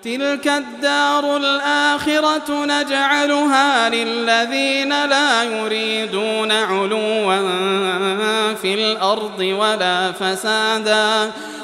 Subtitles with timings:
[0.00, 7.36] تلك الدار الآخرة نجعلها للذين لا يريدون علوا
[8.54, 11.08] في الأرض ولا فسادا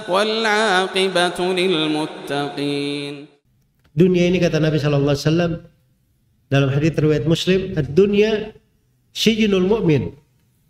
[0.09, 3.15] والعاقبة للمتقين
[3.97, 5.53] Dunia ini kata Nabi Shallallahu Alaihi Wasallam
[6.53, 8.53] dalam hadis riwayat Muslim, dunia
[9.17, 10.13] sijinul mu'min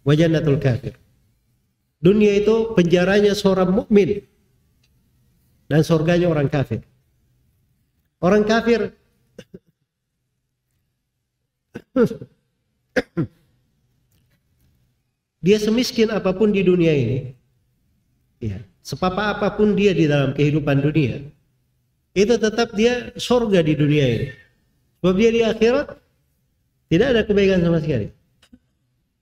[0.06, 0.94] wa jannatul kafir.
[1.98, 4.22] Dunia itu penjaranya seorang mukmin
[5.66, 6.86] dan surganya orang kafir.
[8.27, 8.90] Orang kafir
[15.38, 17.38] dia semiskin apa pun di dunia ini,
[18.42, 21.23] ya, sepapa apa pun dia di dalam kehidupan dunia,
[22.19, 24.28] itu tetap dia surga di dunia ini.
[24.98, 25.86] Sebab dia di akhirat
[26.91, 28.11] tidak ada kebaikan sama sekali.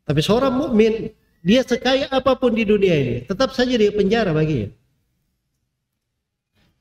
[0.08, 1.12] Tapi seorang mukmin
[1.44, 4.72] dia sekaya apa pun di dunia ini, tetap saja dia penjara baginya.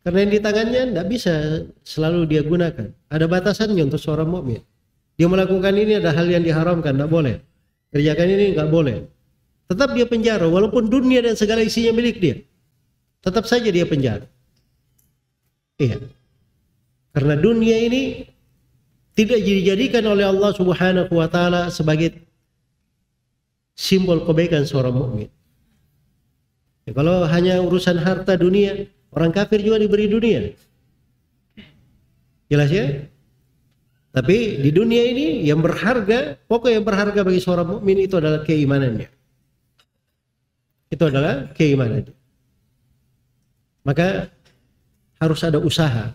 [0.04, 1.34] Karena yang di tangannya tidak bisa
[1.88, 2.92] selalu dia gunakan.
[3.08, 4.60] Ada batasannya untuk seorang mukmin.
[5.16, 7.36] Dia melakukan ini ada hal yang diharamkan, tidak boleh.
[7.96, 9.08] Kerjakan ini nggak boleh.
[9.72, 12.36] Tetap dia penjara, walaupun dunia dan segala isinya milik dia.
[13.24, 14.28] Tetap saja dia penjara.
[15.80, 16.04] Iya.
[17.16, 18.28] Karena dunia ini
[19.14, 22.18] tidak dijadikan oleh Allah Subhanahu wa taala sebagai
[23.78, 25.30] simbol kebaikan seorang mukmin.
[26.84, 30.42] Ya, kalau hanya urusan harta dunia, orang kafir juga diberi dunia.
[32.50, 32.86] Jelas ya?
[34.14, 39.10] Tapi di dunia ini yang berharga, pokok yang berharga bagi seorang mukmin itu adalah keimanannya.
[40.94, 42.14] Itu adalah keimanannya.
[43.82, 44.30] Maka
[45.18, 46.14] harus ada usaha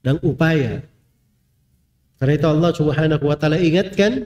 [0.00, 0.80] dan upaya.
[2.16, 4.24] Karena itu Allah Subhanahu wa taala ingatkan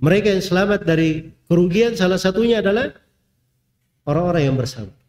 [0.00, 2.96] mereka yang selamat dari kerugian salah satunya adalah
[4.08, 5.05] orang-orang yang bersabar.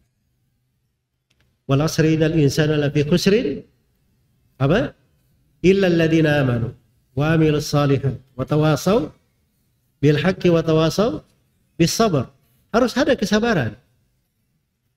[12.72, 13.76] Harus ada kesabaran.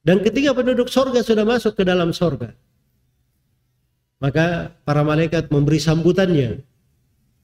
[0.01, 2.55] Dan ketika penduduk sorga sudah masuk ke dalam sorga,
[4.17, 6.63] maka para malaikat memberi sambutannya.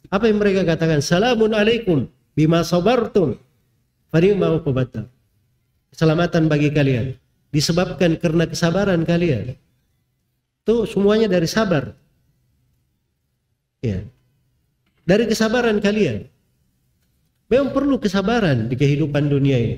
[0.07, 1.03] Apa yang mereka katakan?
[1.03, 3.35] Salamun alaikum bima sabartum.
[5.91, 7.26] Keselamatan bagi kalian
[7.57, 9.57] disebabkan karena kesabaran kalian.
[10.61, 11.97] Itu semuanya dari sabar.
[13.81, 14.05] Ya.
[15.09, 16.29] Dari kesabaran kalian.
[17.49, 19.77] Memang perlu kesabaran di kehidupan dunia ini.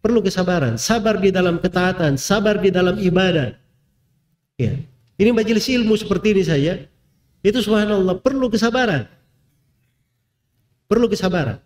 [0.00, 3.52] Perlu kesabaran, sabar di dalam ketaatan, sabar di dalam ibadah.
[4.56, 4.72] Ya.
[5.20, 6.80] Ini majelis ilmu seperti ini saja.
[7.44, 9.04] Itu subhanallah perlu kesabaran.
[10.88, 11.60] Perlu kesabaran.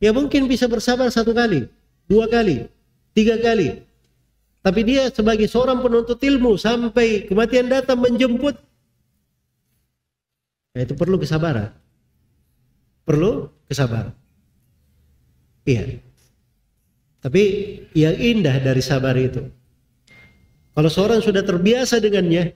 [0.00, 1.70] Ya mungkin bisa bersabar satu kali,
[2.10, 2.66] dua kali,
[3.16, 3.84] tiga kali.
[4.62, 8.54] Tapi dia sebagai seorang penuntut ilmu sampai kematian datang menjemput.
[10.72, 11.74] Ya, itu perlu kesabaran.
[13.02, 14.14] Perlu kesabaran.
[15.66, 15.98] Iya.
[17.22, 17.42] Tapi
[17.94, 19.42] yang indah dari sabar itu.
[20.72, 22.54] Kalau seorang sudah terbiasa dengannya,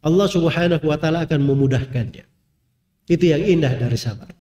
[0.00, 2.24] Allah Subhanahu wa taala akan memudahkannya.
[3.04, 4.32] Itu yang indah dari sabar.